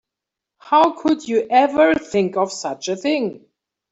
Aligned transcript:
How 0.57 0.99
could 0.99 1.27
you 1.27 1.45
ever 1.47 1.93
think 1.93 2.35
of 2.35 2.51
such 2.51 2.87
a 2.87 2.95
thing? 2.95 3.45